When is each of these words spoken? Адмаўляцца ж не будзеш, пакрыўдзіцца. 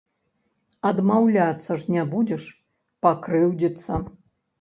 Адмаўляцца 0.89 1.71
ж 1.81 1.95
не 1.95 2.05
будзеш, 2.13 2.47
пакрыўдзіцца. 3.07 4.01